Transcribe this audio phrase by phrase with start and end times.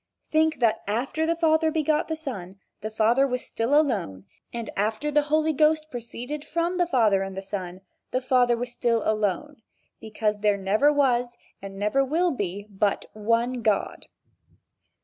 [0.31, 5.11] Think that after the father begot the son, the father was still alone, and after
[5.11, 9.61] the Holy Ghost proceeded from the father and the son, the father was still alone
[9.99, 14.07] because there never was and never will be but one God.